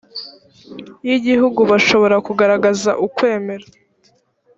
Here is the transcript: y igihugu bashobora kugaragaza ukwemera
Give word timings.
y 1.07 1.09
igihugu 1.17 1.59
bashobora 1.71 2.15
kugaragaza 2.27 2.91
ukwemera 3.05 3.65